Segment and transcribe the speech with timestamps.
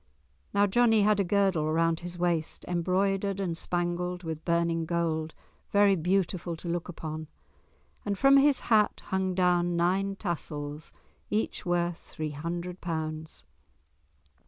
[0.51, 5.35] Now Johnie had a girdle round his waist embroidered and spangled with burning gold,
[5.69, 7.27] very beautiful to look upon,
[8.03, 10.91] and from his hat hung down nine tassels,
[11.29, 13.45] each worth three hundred pounds.